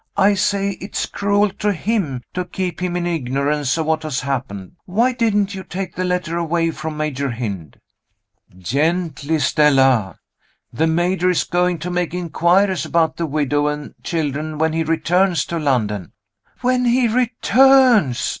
[0.17, 4.71] I say it's cruel to him to keep him in ignorance of what has happened.
[4.85, 7.75] Why didn't you take the letter away from Major Hynd?"
[8.57, 10.17] "Gently, Stella!
[10.73, 15.45] The Major is going to make inquiries about the widow and children when he returns
[15.45, 16.13] to London."
[16.61, 18.27] "When he returns!"